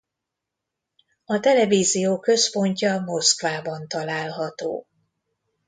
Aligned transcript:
A 1.25 1.39
televízió 1.39 2.19
központja 2.19 2.99
Moszkvában 2.99 3.87
található. 3.87 4.87